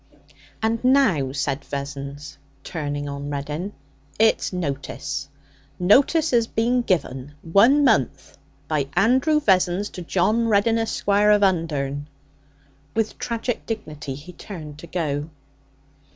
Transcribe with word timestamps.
'And 0.63 0.83
now,' 0.83 1.31
said 1.31 1.63
Vessons, 1.63 2.39
turning 2.63 3.07
on 3.07 3.29
Reddin, 3.29 3.71
'it's 4.17 4.51
notice. 4.51 5.29
Notice 5.79 6.31
has 6.31 6.47
been 6.47 6.81
give 6.81 7.05
one 7.43 7.83
month 7.85 8.35
by 8.67 8.87
Andrew 8.95 9.39
Vessons 9.39 9.91
to 9.91 10.01
John 10.01 10.47
Reddin, 10.47 10.79
Esquire, 10.79 11.29
of 11.29 11.43
Undern.' 11.43 12.07
With 12.95 13.19
tragic 13.19 13.67
dignity 13.67 14.15
he 14.15 14.33
turned 14.33 14.79
to 14.79 14.87
go. 14.87 15.29